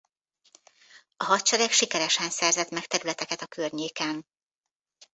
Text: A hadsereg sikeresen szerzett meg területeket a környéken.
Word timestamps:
A 1.17 1.23
hadsereg 1.23 1.71
sikeresen 1.71 2.29
szerzett 2.29 2.69
meg 2.69 2.85
területeket 2.85 3.41
a 3.41 3.47
környéken. 3.47 4.25